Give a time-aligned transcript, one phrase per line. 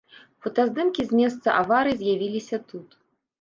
[0.45, 2.89] Фотаздымкі з месца аварыі з'явіліся тут.